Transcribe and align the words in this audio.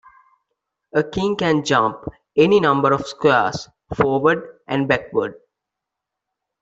A 0.93 1.03
king 1.03 1.35
can 1.35 1.63
jump 1.63 2.05
any 2.35 2.59
number 2.59 2.91
of 2.91 3.05
squares 3.05 3.69
forward 3.95 4.57
and 4.67 4.87
backward. 4.87 5.35